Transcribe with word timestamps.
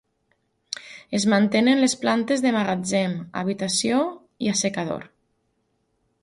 Es 1.17 1.27
mantenen 1.33 1.81
les 1.83 1.93
plantes 2.05 2.41
de 2.45 2.53
magatzem, 2.55 3.13
habitació 3.43 4.01
i 4.47 4.51
assecador. 4.55 5.07